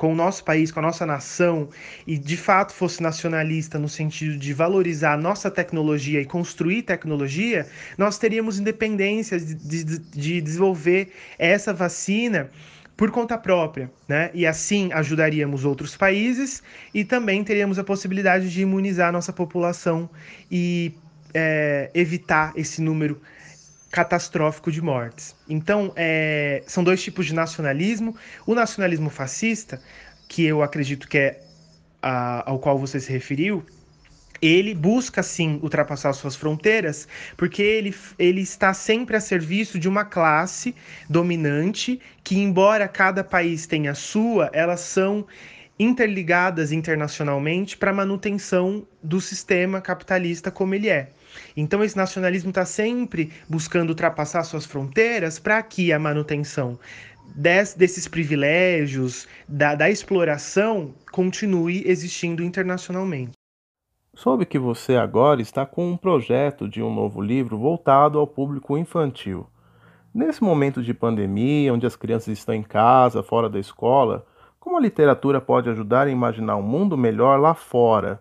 com 0.00 0.14
o 0.14 0.16
nosso 0.16 0.42
país, 0.42 0.72
com 0.72 0.78
a 0.78 0.82
nossa 0.82 1.04
nação, 1.04 1.68
e 2.06 2.16
de 2.16 2.34
fato 2.34 2.72
fosse 2.72 3.02
nacionalista 3.02 3.78
no 3.78 3.86
sentido 3.86 4.38
de 4.38 4.54
valorizar 4.54 5.12
a 5.12 5.16
nossa 5.18 5.50
tecnologia 5.50 6.22
e 6.22 6.24
construir 6.24 6.84
tecnologia, 6.84 7.66
nós 7.98 8.16
teríamos 8.16 8.58
independência 8.58 9.38
de, 9.38 9.54
de, 9.54 9.98
de 9.98 10.40
desenvolver 10.40 11.12
essa 11.38 11.74
vacina 11.74 12.50
por 12.96 13.10
conta 13.10 13.36
própria, 13.36 13.90
né? 14.08 14.30
E 14.32 14.46
assim 14.46 14.90
ajudaríamos 14.90 15.66
outros 15.66 15.94
países 15.94 16.62
e 16.94 17.04
também 17.04 17.44
teríamos 17.44 17.78
a 17.78 17.84
possibilidade 17.84 18.50
de 18.50 18.62
imunizar 18.62 19.12
nossa 19.12 19.34
população 19.34 20.08
e 20.50 20.94
é, 21.34 21.90
evitar 21.92 22.54
esse 22.56 22.80
número 22.80 23.20
catastrófico 23.90 24.70
de 24.70 24.80
mortes. 24.80 25.34
Então, 25.48 25.92
é, 25.96 26.62
são 26.66 26.84
dois 26.84 27.02
tipos 27.02 27.26
de 27.26 27.34
nacionalismo. 27.34 28.14
O 28.46 28.54
nacionalismo 28.54 29.10
fascista, 29.10 29.80
que 30.28 30.44
eu 30.44 30.62
acredito 30.62 31.08
que 31.08 31.18
é 31.18 31.40
a, 32.00 32.48
ao 32.48 32.58
qual 32.58 32.78
você 32.78 33.00
se 33.00 33.10
referiu, 33.10 33.64
ele 34.40 34.74
busca 34.74 35.22
sim 35.22 35.60
ultrapassar 35.62 36.12
suas 36.12 36.34
fronteiras, 36.34 37.06
porque 37.36 37.62
ele, 37.62 37.94
ele 38.18 38.40
está 38.40 38.72
sempre 38.72 39.16
a 39.16 39.20
serviço 39.20 39.78
de 39.78 39.88
uma 39.88 40.04
classe 40.04 40.74
dominante 41.08 42.00
que, 42.24 42.38
embora 42.38 42.88
cada 42.88 43.22
país 43.22 43.66
tenha 43.66 43.90
a 43.90 43.94
sua, 43.94 44.50
elas 44.52 44.80
são 44.80 45.26
interligadas 45.78 46.72
internacionalmente 46.72 47.76
para 47.76 47.92
manutenção 47.92 48.86
do 49.02 49.20
sistema 49.20 49.80
capitalista 49.80 50.50
como 50.50 50.74
ele 50.74 50.88
é. 50.88 51.10
Então, 51.56 51.82
esse 51.82 51.96
nacionalismo 51.96 52.50
está 52.50 52.64
sempre 52.64 53.32
buscando 53.48 53.90
ultrapassar 53.90 54.42
suas 54.44 54.64
fronteiras 54.64 55.38
para 55.38 55.62
que 55.62 55.92
a 55.92 55.98
manutenção 55.98 56.78
des, 57.34 57.74
desses 57.74 58.08
privilégios, 58.08 59.26
da, 59.48 59.74
da 59.74 59.90
exploração, 59.90 60.94
continue 61.12 61.82
existindo 61.86 62.42
internacionalmente. 62.42 63.32
Soube 64.14 64.44
que 64.44 64.58
você 64.58 64.96
agora 64.96 65.40
está 65.40 65.64
com 65.64 65.88
um 65.88 65.96
projeto 65.96 66.68
de 66.68 66.82
um 66.82 66.92
novo 66.92 67.20
livro 67.20 67.56
voltado 67.56 68.18
ao 68.18 68.26
público 68.26 68.76
infantil. 68.76 69.46
Nesse 70.12 70.42
momento 70.42 70.82
de 70.82 70.92
pandemia, 70.92 71.72
onde 71.72 71.86
as 71.86 71.94
crianças 71.94 72.36
estão 72.36 72.54
em 72.54 72.62
casa, 72.62 73.22
fora 73.22 73.48
da 73.48 73.60
escola, 73.60 74.26
como 74.58 74.76
a 74.76 74.80
literatura 74.80 75.40
pode 75.40 75.70
ajudar 75.70 76.08
a 76.08 76.10
imaginar 76.10 76.56
um 76.56 76.62
mundo 76.62 76.98
melhor 76.98 77.38
lá 77.38 77.54
fora? 77.54 78.20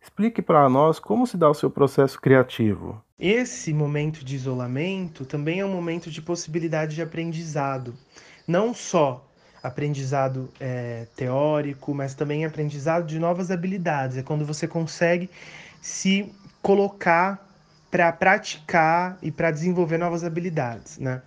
Explique 0.00 0.40
para 0.40 0.68
nós 0.68 0.98
como 0.98 1.26
se 1.26 1.36
dá 1.36 1.48
o 1.50 1.54
seu 1.54 1.70
processo 1.70 2.20
criativo. 2.20 3.02
Esse 3.18 3.72
momento 3.72 4.24
de 4.24 4.36
isolamento 4.36 5.24
também 5.24 5.60
é 5.60 5.64
um 5.64 5.72
momento 5.72 6.10
de 6.10 6.22
possibilidade 6.22 6.94
de 6.94 7.02
aprendizado. 7.02 7.94
Não 8.46 8.72
só 8.72 9.28
aprendizado 9.62 10.48
é, 10.60 11.06
teórico, 11.16 11.94
mas 11.94 12.14
também 12.14 12.44
aprendizado 12.44 13.06
de 13.06 13.18
novas 13.18 13.50
habilidades. 13.50 14.16
É 14.16 14.22
quando 14.22 14.44
você 14.44 14.68
consegue 14.68 15.28
se 15.80 16.32
colocar 16.62 17.46
para 17.90 18.12
praticar 18.12 19.18
e 19.22 19.30
para 19.30 19.50
desenvolver 19.50 19.98
novas 19.98 20.22
habilidades, 20.22 20.98
né? 20.98 21.22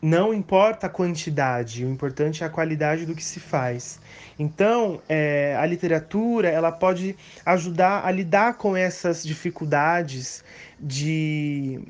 Não 0.00 0.32
importa 0.32 0.86
a 0.86 0.90
quantidade, 0.90 1.84
o 1.84 1.90
importante 1.90 2.42
é 2.44 2.46
a 2.46 2.50
qualidade 2.50 3.04
do 3.04 3.14
que 3.14 3.24
se 3.24 3.40
faz. 3.40 4.00
Então, 4.38 5.02
é, 5.08 5.56
a 5.58 5.66
literatura 5.66 6.48
ela 6.48 6.70
pode 6.70 7.16
ajudar 7.44 8.06
a 8.06 8.10
lidar 8.10 8.54
com 8.54 8.76
essas 8.76 9.24
dificuldades 9.24 10.44
de, 10.78 11.80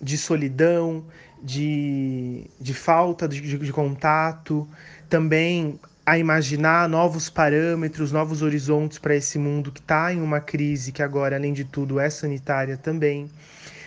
de 0.00 0.18
solidão, 0.18 1.04
de, 1.42 2.44
de 2.60 2.74
falta 2.74 3.26
de, 3.26 3.58
de 3.58 3.72
contato, 3.72 4.68
também 5.08 5.80
a 6.06 6.18
imaginar 6.18 6.86
novos 6.86 7.30
parâmetros, 7.30 8.12
novos 8.12 8.42
horizontes 8.42 8.98
para 8.98 9.16
esse 9.16 9.38
mundo 9.38 9.72
que 9.72 9.80
está 9.80 10.12
em 10.12 10.20
uma 10.20 10.40
crise 10.40 10.92
que 10.92 11.02
agora, 11.02 11.36
além 11.36 11.54
de 11.54 11.64
tudo, 11.64 11.98
é 11.98 12.10
sanitária 12.10 12.76
também. 12.76 13.30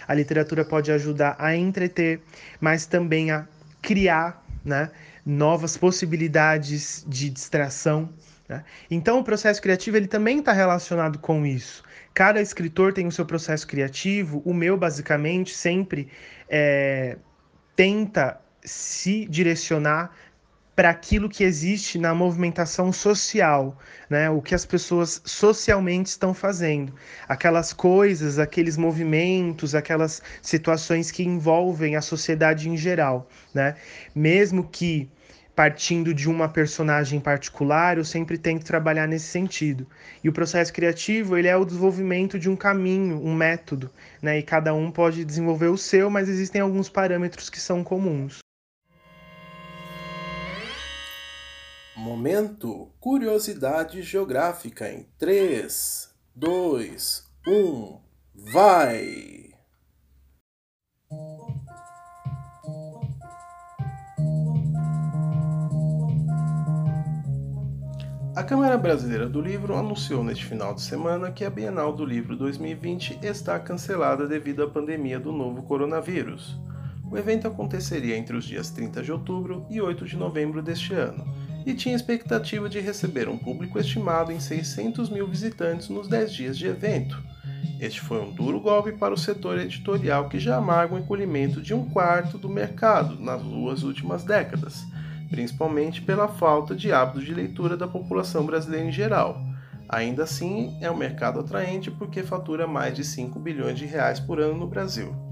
A 0.07 0.13
literatura 0.15 0.65
pode 0.65 0.91
ajudar 0.91 1.35
a 1.37 1.55
entreter, 1.55 2.21
mas 2.59 2.87
também 2.87 3.29
a 3.29 3.45
criar 3.81 4.45
né, 4.63 4.91
novas 5.25 5.77
possibilidades 5.77 7.05
de 7.07 7.29
distração. 7.29 8.09
Né? 8.47 8.63
Então, 8.89 9.19
o 9.19 9.23
processo 9.23 9.61
criativo 9.61 9.97
ele 9.97 10.07
também 10.07 10.39
está 10.39 10.51
relacionado 10.51 11.19
com 11.19 11.45
isso. 11.45 11.83
Cada 12.13 12.41
escritor 12.41 12.93
tem 12.93 13.07
o 13.07 13.11
seu 13.11 13.25
processo 13.25 13.67
criativo. 13.67 14.41
O 14.45 14.53
meu, 14.53 14.77
basicamente, 14.77 15.53
sempre 15.53 16.09
é, 16.49 17.17
tenta 17.75 18.39
se 18.63 19.25
direcionar 19.25 20.11
para 20.77 20.91
aquilo 20.91 21.27
que 21.27 21.43
existe 21.43 21.97
na 21.97 22.13
movimentação 22.13 22.93
social, 22.93 23.75
né? 24.07 24.29
O 24.29 24.43
que 24.43 24.53
as 24.53 24.63
pessoas 24.63 25.19
socialmente 25.25 26.09
estão 26.09 26.35
fazendo, 26.35 26.93
aquelas 27.27 27.73
coisas, 27.73 28.37
aqueles 28.37 28.77
movimentos, 28.77 29.73
aquelas 29.73 30.21
situações 30.39 31.09
que 31.09 31.23
envolvem 31.23 31.95
a 31.95 32.01
sociedade 32.01 32.69
em 32.69 32.77
geral, 32.77 33.27
né? 33.55 33.75
Mesmo 34.13 34.63
que 34.63 35.09
partindo 35.55 36.13
de 36.13 36.29
uma 36.29 36.47
personagem 36.47 37.19
particular, 37.19 37.97
eu 37.97 38.05
sempre 38.05 38.37
tento 38.37 38.63
trabalhar 38.63 39.07
nesse 39.07 39.25
sentido. 39.25 39.87
E 40.23 40.29
o 40.29 40.31
processo 40.31 40.71
criativo, 40.71 41.35
ele 41.35 41.47
é 41.47 41.57
o 41.57 41.65
desenvolvimento 41.65 42.37
de 42.37 42.51
um 42.51 42.55
caminho, 42.55 43.19
um 43.25 43.33
método, 43.33 43.89
né? 44.21 44.37
E 44.37 44.43
cada 44.43 44.75
um 44.75 44.91
pode 44.91 45.25
desenvolver 45.25 45.69
o 45.69 45.77
seu, 45.77 46.07
mas 46.11 46.29
existem 46.29 46.61
alguns 46.61 46.87
parâmetros 46.87 47.49
que 47.49 47.59
são 47.59 47.83
comuns. 47.83 48.46
Momento 52.07 52.89
Curiosidade 53.01 54.01
Geográfica 54.01 54.89
em 54.89 55.05
3, 55.19 56.09
2, 56.33 57.29
1, 57.45 57.99
vai! 58.53 59.49
A 68.33 68.41
Câmara 68.41 68.77
Brasileira 68.77 69.27
do 69.27 69.41
Livro 69.41 69.75
anunciou 69.75 70.23
neste 70.23 70.45
final 70.45 70.73
de 70.73 70.83
semana 70.83 71.29
que 71.29 71.43
a 71.43 71.49
Bienal 71.49 71.91
do 71.91 72.05
Livro 72.05 72.37
2020 72.37 73.19
está 73.21 73.59
cancelada 73.59 74.25
devido 74.25 74.63
à 74.63 74.69
pandemia 74.69 75.19
do 75.19 75.33
novo 75.33 75.61
coronavírus. 75.63 76.57
O 77.11 77.17
evento 77.17 77.49
aconteceria 77.49 78.15
entre 78.15 78.37
os 78.37 78.45
dias 78.45 78.69
30 78.69 79.03
de 79.03 79.11
outubro 79.11 79.65
e 79.69 79.81
8 79.81 80.05
de 80.05 80.15
novembro 80.15 80.61
deste 80.61 80.93
ano 80.93 81.56
e 81.67 81.73
tinha 81.73 81.97
expectativa 81.97 82.69
de 82.69 82.79
receber 82.79 83.27
um 83.27 83.37
público 83.37 83.77
estimado 83.77 84.31
em 84.31 84.39
600 84.39 85.09
mil 85.09 85.27
visitantes 85.27 85.89
nos 85.89 86.07
10 86.07 86.31
dias 86.31 86.57
de 86.57 86.65
evento. 86.65 87.21
Este 87.77 87.99
foi 87.99 88.21
um 88.21 88.31
duro 88.31 88.61
golpe 88.61 88.93
para 88.93 89.13
o 89.13 89.17
setor 89.17 89.59
editorial 89.59 90.29
que 90.29 90.39
já 90.39 90.55
amarga 90.55 90.95
o 90.95 90.97
encolhimento 90.97 91.61
de 91.61 91.73
um 91.73 91.83
quarto 91.89 92.37
do 92.37 92.47
mercado 92.47 93.19
nas 93.19 93.41
duas 93.41 93.83
últimas 93.83 94.23
décadas, 94.23 94.81
principalmente 95.29 96.01
pela 96.01 96.29
falta 96.29 96.73
de 96.73 96.93
hábitos 96.93 97.25
de 97.25 97.33
leitura 97.33 97.75
da 97.75 97.85
população 97.85 98.45
brasileira 98.45 98.87
em 98.87 98.91
geral. 98.91 99.37
Ainda 99.89 100.23
assim, 100.23 100.77
é 100.79 100.89
um 100.89 100.95
mercado 100.95 101.41
atraente 101.41 101.91
porque 101.91 102.23
fatura 102.23 102.65
mais 102.65 102.95
de 102.95 103.03
5 103.03 103.37
bilhões 103.41 103.77
de 103.77 103.85
reais 103.85 104.21
por 104.21 104.39
ano 104.39 104.57
no 104.57 104.67
Brasil. 104.67 105.26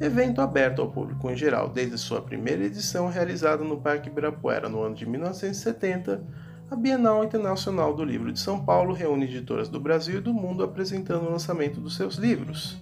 Evento 0.00 0.40
aberto 0.40 0.82
ao 0.82 0.90
público 0.90 1.30
em 1.30 1.36
geral 1.36 1.68
desde 1.68 1.96
sua 1.96 2.20
primeira 2.20 2.64
edição 2.64 3.08
realizada 3.08 3.62
no 3.62 3.80
Parque 3.80 4.08
Ibirapuera 4.08 4.68
no 4.68 4.82
ano 4.82 4.94
de 4.94 5.06
1970, 5.06 6.20
a 6.68 6.74
Bienal 6.74 7.22
Internacional 7.22 7.94
do 7.94 8.02
Livro 8.02 8.32
de 8.32 8.40
São 8.40 8.64
Paulo 8.64 8.92
reúne 8.92 9.26
editoras 9.26 9.68
do 9.68 9.78
Brasil 9.78 10.18
e 10.18 10.20
do 10.20 10.34
mundo 10.34 10.64
apresentando 10.64 11.26
o 11.26 11.30
lançamento 11.30 11.80
dos 11.80 11.94
seus 11.94 12.16
livros. 12.16 12.76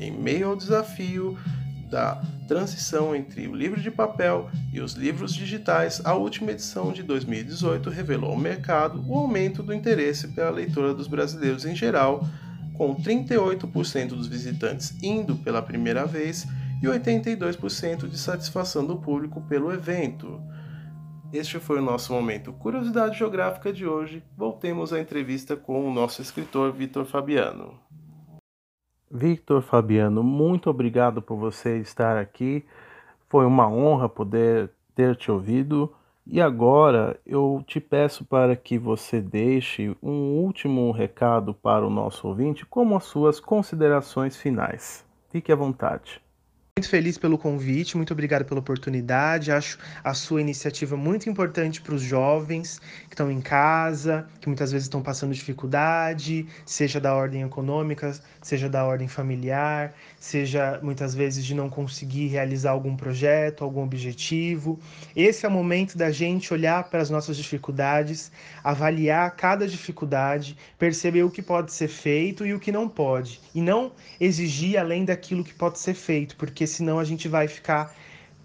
Em 0.00 0.10
meio 0.10 0.48
ao 0.48 0.56
desafio 0.56 1.36
da 1.90 2.22
transição 2.48 3.14
entre 3.14 3.46
o 3.46 3.54
livro 3.54 3.80
de 3.80 3.90
papel 3.90 4.48
e 4.72 4.80
os 4.80 4.94
livros 4.94 5.34
digitais, 5.34 6.00
a 6.04 6.14
última 6.14 6.50
edição 6.50 6.92
de 6.92 7.02
2018 7.02 7.90
revelou 7.90 8.30
ao 8.30 8.38
mercado 8.38 9.04
o 9.06 9.14
aumento 9.14 9.62
do 9.62 9.74
interesse 9.74 10.28
pela 10.28 10.50
leitura 10.50 10.94
dos 10.94 11.08
brasileiros 11.08 11.66
em 11.66 11.74
geral 11.74 12.26
com 12.74 12.94
38% 12.94 14.08
dos 14.08 14.26
visitantes 14.26 15.00
indo 15.02 15.36
pela 15.36 15.62
primeira 15.62 16.04
vez 16.04 16.46
e 16.82 16.86
82% 16.86 18.08
de 18.08 18.18
satisfação 18.18 18.84
do 18.84 18.96
público 18.96 19.40
pelo 19.42 19.72
evento. 19.72 20.40
Este 21.32 21.58
foi 21.58 21.78
o 21.78 21.82
nosso 21.82 22.12
momento 22.12 22.52
Curiosidade 22.52 23.18
Geográfica 23.18 23.72
de 23.72 23.86
hoje. 23.86 24.22
Voltemos 24.36 24.92
à 24.92 25.00
entrevista 25.00 25.56
com 25.56 25.88
o 25.88 25.92
nosso 25.92 26.22
escritor 26.22 26.72
Vitor 26.72 27.04
Fabiano. 27.04 27.74
Victor 29.10 29.62
Fabiano, 29.62 30.22
muito 30.22 30.68
obrigado 30.68 31.22
por 31.22 31.36
você 31.36 31.78
estar 31.78 32.16
aqui. 32.16 32.64
Foi 33.28 33.46
uma 33.46 33.68
honra 33.68 34.08
poder 34.08 34.70
ter 34.94 35.16
te 35.16 35.30
ouvido. 35.30 35.92
E 36.26 36.40
agora 36.40 37.20
eu 37.26 37.62
te 37.66 37.78
peço 37.78 38.24
para 38.24 38.56
que 38.56 38.78
você 38.78 39.20
deixe 39.20 39.94
um 40.02 40.38
último 40.38 40.90
recado 40.90 41.52
para 41.52 41.86
o 41.86 41.90
nosso 41.90 42.26
ouvinte, 42.26 42.64
como 42.64 42.96
as 42.96 43.04
suas 43.04 43.38
considerações 43.38 44.34
finais. 44.34 45.04
Fique 45.28 45.52
à 45.52 45.56
vontade. 45.56 46.23
Muito 46.76 46.90
feliz 46.90 47.16
pelo 47.16 47.38
convite, 47.38 47.96
muito 47.96 48.12
obrigado 48.12 48.44
pela 48.44 48.58
oportunidade. 48.58 49.52
Acho 49.52 49.78
a 50.02 50.12
sua 50.12 50.40
iniciativa 50.40 50.96
muito 50.96 51.30
importante 51.30 51.80
para 51.80 51.94
os 51.94 52.02
jovens 52.02 52.80
que 53.04 53.14
estão 53.14 53.30
em 53.30 53.40
casa, 53.40 54.26
que 54.40 54.48
muitas 54.48 54.72
vezes 54.72 54.86
estão 54.86 55.00
passando 55.00 55.32
dificuldade, 55.32 56.48
seja 56.66 57.00
da 57.00 57.14
ordem 57.14 57.42
econômica, 57.42 58.12
seja 58.42 58.68
da 58.68 58.84
ordem 58.84 59.06
familiar, 59.06 59.94
seja 60.18 60.80
muitas 60.82 61.14
vezes 61.14 61.44
de 61.44 61.54
não 61.54 61.70
conseguir 61.70 62.26
realizar 62.26 62.72
algum 62.72 62.96
projeto, 62.96 63.62
algum 63.62 63.84
objetivo. 63.84 64.76
Esse 65.14 65.46
é 65.46 65.48
o 65.48 65.52
momento 65.52 65.96
da 65.96 66.10
gente 66.10 66.52
olhar 66.52 66.82
para 66.90 67.00
as 67.00 67.08
nossas 67.08 67.36
dificuldades, 67.36 68.32
avaliar 68.64 69.30
cada 69.36 69.68
dificuldade, 69.68 70.56
perceber 70.76 71.22
o 71.22 71.30
que 71.30 71.40
pode 71.40 71.72
ser 71.72 71.86
feito 71.86 72.44
e 72.44 72.52
o 72.52 72.58
que 72.58 72.72
não 72.72 72.88
pode, 72.88 73.40
e 73.54 73.62
não 73.62 73.92
exigir 74.20 74.76
além 74.76 75.04
daquilo 75.04 75.44
que 75.44 75.54
pode 75.54 75.78
ser 75.78 75.94
feito, 75.94 76.34
porque 76.34 76.63
porque 76.64 76.66
senão 76.66 76.98
a 76.98 77.04
gente 77.04 77.28
vai 77.28 77.46
ficar 77.46 77.94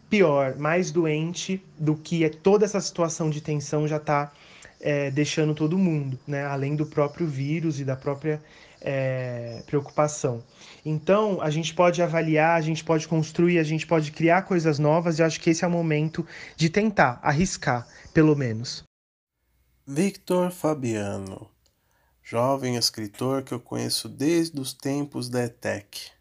pior, 0.09 0.57
mais 0.57 0.91
doente 0.91 1.63
do 1.77 1.95
que 1.95 2.25
é 2.25 2.29
toda 2.29 2.65
essa 2.65 2.81
situação 2.81 3.29
de 3.29 3.39
tensão 3.39 3.87
já 3.87 3.95
está 3.95 4.33
é, 4.81 5.09
deixando 5.09 5.55
todo 5.55 5.77
mundo, 5.77 6.19
né? 6.27 6.43
além 6.43 6.75
do 6.75 6.85
próprio 6.85 7.25
vírus 7.25 7.79
e 7.79 7.85
da 7.85 7.95
própria 7.95 8.41
é, 8.81 9.63
preocupação. 9.65 10.43
Então, 10.85 11.41
a 11.41 11.49
gente 11.49 11.73
pode 11.73 12.01
avaliar, 12.01 12.57
a 12.57 12.61
gente 12.61 12.83
pode 12.83 13.07
construir, 13.07 13.57
a 13.57 13.63
gente 13.63 13.87
pode 13.87 14.11
criar 14.11 14.41
coisas 14.41 14.79
novas 14.79 15.19
e 15.19 15.23
acho 15.23 15.39
que 15.39 15.49
esse 15.49 15.63
é 15.63 15.67
o 15.67 15.71
momento 15.71 16.25
de 16.57 16.69
tentar, 16.69 17.19
arriscar, 17.23 17.87
pelo 18.13 18.35
menos. 18.35 18.83
Victor 19.87 20.51
Fabiano, 20.51 21.49
jovem 22.21 22.75
escritor 22.75 23.43
que 23.43 23.53
eu 23.53 23.61
conheço 23.61 24.09
desde 24.09 24.59
os 24.59 24.73
tempos 24.73 25.29
da 25.29 25.45
ETEC. 25.45 26.18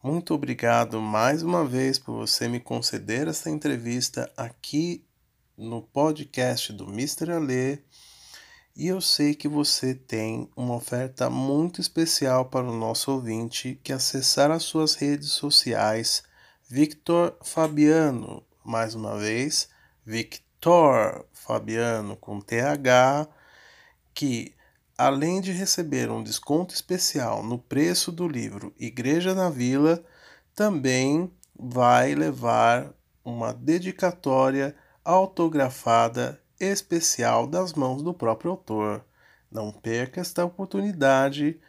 Muito 0.00 0.32
obrigado 0.32 1.00
mais 1.00 1.42
uma 1.42 1.64
vez 1.64 1.98
por 1.98 2.12
você 2.12 2.46
me 2.46 2.60
conceder 2.60 3.26
essa 3.26 3.50
entrevista 3.50 4.32
aqui 4.36 5.04
no 5.56 5.82
podcast 5.82 6.72
do 6.72 6.84
Mr. 6.84 7.32
Alê. 7.32 7.80
E 8.76 8.86
eu 8.86 9.00
sei 9.00 9.34
que 9.34 9.48
você 9.48 9.96
tem 9.96 10.48
uma 10.56 10.76
oferta 10.76 11.28
muito 11.28 11.80
especial 11.80 12.44
para 12.44 12.64
o 12.64 12.78
nosso 12.78 13.10
ouvinte 13.10 13.80
que 13.82 13.92
acessar 13.92 14.52
as 14.52 14.62
suas 14.62 14.94
redes 14.94 15.30
sociais 15.30 16.22
Victor 16.68 17.36
Fabiano, 17.42 18.46
mais 18.64 18.94
uma 18.94 19.18
vez, 19.18 19.68
Victor 20.06 21.26
Fabiano 21.32 22.16
com 22.16 22.40
TH, 22.40 23.26
que 24.14 24.54
além 24.98 25.40
de 25.40 25.52
receber 25.52 26.10
um 26.10 26.24
desconto 26.24 26.74
especial 26.74 27.44
no 27.44 27.56
preço 27.56 28.10
do 28.10 28.26
livro 28.26 28.74
Igreja 28.76 29.32
na 29.32 29.48
Vila, 29.48 30.04
também 30.54 31.32
vai 31.56 32.16
levar 32.16 32.92
uma 33.24 33.54
dedicatória 33.54 34.74
autografada 35.04 36.40
especial 36.58 37.46
das 37.46 37.72
mãos 37.74 38.02
do 38.02 38.12
próprio 38.12 38.50
autor. 38.50 39.04
Não 39.50 39.70
perca 39.70 40.20
esta 40.20 40.44
oportunidade. 40.44 41.60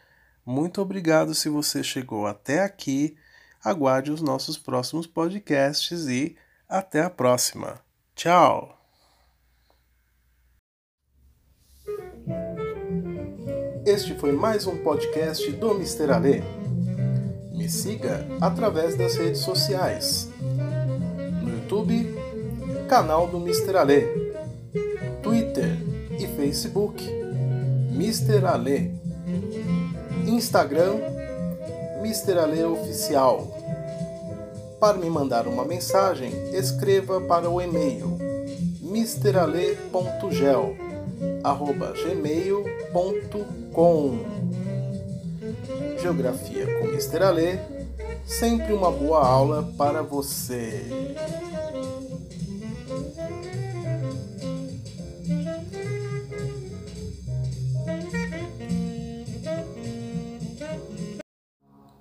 Muito 0.44 0.82
obrigado 0.82 1.36
se 1.36 1.48
você 1.50 1.84
chegou 1.84 2.26
até 2.26 2.64
aqui. 2.64 3.16
Aguarde 3.64 4.12
os 4.12 4.22
nossos 4.22 4.58
próximos 4.58 5.06
podcasts 5.06 6.08
e 6.08 6.36
até 6.68 7.04
a 7.04 7.10
próxima. 7.10 7.80
Tchau! 8.16 8.79
Este 13.90 14.14
foi 14.14 14.32
mais 14.32 14.68
um 14.68 14.78
podcast 14.78 15.52
do 15.54 15.74
Mister 15.74 16.12
Alê. 16.12 16.44
Me 17.52 17.68
siga 17.68 18.24
através 18.40 18.96
das 18.96 19.16
redes 19.16 19.42
sociais. 19.42 20.30
No 21.42 21.50
YouTube, 21.50 22.16
canal 22.88 23.26
do 23.26 23.40
Mister 23.40 23.76
Alê. 23.76 24.04
Twitter 25.24 25.76
e 26.20 26.28
Facebook, 26.28 27.04
Mister 27.92 28.46
Alê. 28.46 28.92
Instagram, 30.28 30.98
Mister 32.04 32.38
Alê 32.38 32.64
Oficial. 32.64 33.58
Para 34.80 35.00
me 35.00 35.10
mandar 35.10 35.48
uma 35.48 35.66
mensagem, 35.66 36.32
escreva 36.54 37.20
para 37.22 37.50
o 37.50 37.60
e-mail 37.60 38.20
misterale.gel 38.84 40.76
gmail.com 43.70 44.40
Geografia 46.02 46.66
com 46.80 46.88
Mr. 46.88 47.24
Alê, 47.24 47.60
sempre 48.26 48.74
uma 48.74 48.92
boa 48.92 49.26
aula 49.26 49.72
para 49.78 50.02
você. 50.02 50.86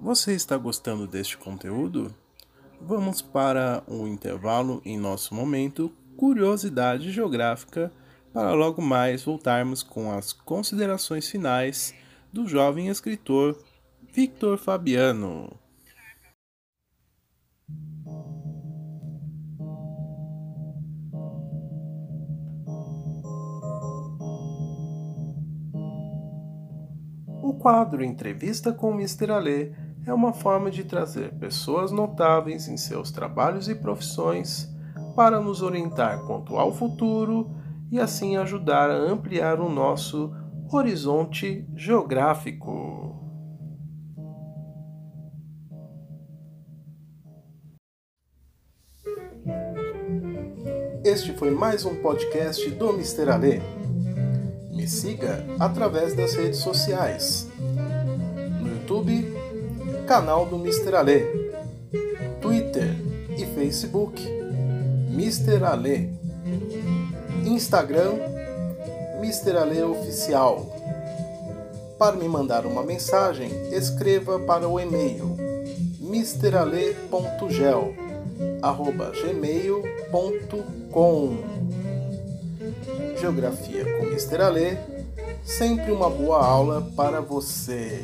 Você 0.01 0.33
está 0.33 0.57
gostando 0.57 1.07
deste 1.07 1.37
conteúdo? 1.37 2.15
Vamos 2.81 3.21
para 3.21 3.83
um 3.87 4.07
intervalo 4.07 4.81
em 4.85 4.97
nosso 4.97 5.35
momento 5.35 5.93
Curiosidade 6.17 7.11
Geográfica 7.11 7.93
para 8.33 8.53
logo 8.53 8.83
mais 8.83 9.23
voltarmos 9.23 9.83
com 9.83 10.11
as 10.11 10.33
considerações 10.33 11.29
finais 11.29 11.95
do 12.33 12.47
jovem 12.47 12.89
escritor 12.89 13.59
Victor 14.13 14.59
Fabiano. 14.59 15.51
O 27.43 27.55
quadro 27.55 28.05
Entrevista 28.05 28.73
com 28.73 28.93
Mr. 28.93 29.31
Alê 29.31 29.73
é 30.07 30.13
uma 30.13 30.33
forma 30.33 30.71
de 30.71 30.85
trazer 30.85 31.33
pessoas 31.35 31.91
notáveis 31.91 32.69
em 32.69 32.77
seus 32.77 33.11
trabalhos 33.11 33.69
e 33.69 33.75
profissões 33.75 34.69
para 35.15 35.41
nos 35.41 35.63
orientar 35.63 36.21
quanto 36.25 36.57
ao 36.57 36.73
futuro 36.73 37.58
e 37.91 37.99
assim 37.99 38.37
ajudar 38.37 38.91
a 38.91 38.97
ampliar 38.97 39.61
o 39.61 39.69
nosso 39.69 40.33
horizonte 40.71 41.67
geográfico. 41.75 43.17
Este 51.05 51.33
foi 51.33 51.51
mais 51.51 51.87
um 51.87 51.95
podcast 52.03 52.69
do 52.73 52.93
Mister 52.93 53.31
Alê. 53.31 53.61
Me 54.71 54.87
siga 54.87 55.43
através 55.59 56.15
das 56.15 56.35
redes 56.35 56.59
sociais. 56.59 57.51
No 58.61 58.69
YouTube, 58.69 59.33
canal 60.07 60.45
do 60.45 60.59
Mister 60.59 60.95
Alê. 60.95 61.23
Twitter 62.43 62.95
e 63.39 63.47
Facebook, 63.55 64.23
Mister 65.09 65.65
Alê. 65.65 66.11
Instagram, 67.49 68.15
Mr. 69.19 69.57
Ale 69.57 69.83
Oficial. 69.83 70.67
Para 71.99 72.17
me 72.17 72.29
mandar 72.29 72.67
uma 72.67 72.83
mensagem, 72.83 73.51
escreva 73.73 74.39
para 74.39 74.69
o 74.69 74.79
e-mail 74.79 75.37
misterale.gel 75.99 77.95
arroba 78.63 79.13
gmail.com 79.21 80.59
Geografia 83.21 83.85
com 83.99 84.05
Mr. 84.07 84.43
Ale, 84.43 84.79
sempre 85.45 85.91
uma 85.91 86.09
boa 86.09 86.45
aula 86.45 86.87
para 86.95 87.21
você. 87.21 88.01